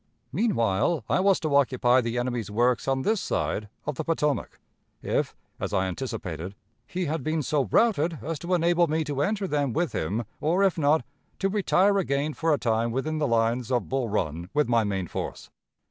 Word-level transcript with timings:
"Meanwhile, 0.33 1.03
I 1.07 1.19
was 1.19 1.39
to 1.41 1.55
occupy 1.55 2.01
the 2.01 2.17
enemy's 2.17 2.49
works 2.49 2.87
on 2.87 3.03
this 3.03 3.21
side 3.21 3.69
of 3.85 3.97
the 3.97 4.03
Potomac, 4.03 4.59
if, 5.03 5.35
as 5.59 5.73
I 5.73 5.85
anticipated, 5.85 6.55
he 6.87 7.05
had 7.05 7.21
been 7.23 7.43
so 7.43 7.65
routed 7.65 8.17
as 8.23 8.39
to 8.39 8.55
enable 8.55 8.87
me 8.87 9.03
to 9.03 9.21
enter 9.21 9.47
them 9.47 9.73
with 9.73 9.91
him 9.93 10.23
or, 10.39 10.63
if 10.63 10.75
not, 10.79 11.05
to 11.37 11.49
retire 11.49 11.99
again 11.99 12.33
for 12.33 12.51
a 12.51 12.57
time 12.57 12.89
within 12.89 13.19
the 13.19 13.27
lines 13.27 13.71
of 13.71 13.89
Bull 13.89 14.09
Run 14.09 14.49
with 14.55 14.67
my 14.67 14.83
main 14.83 15.05
force. 15.05 15.51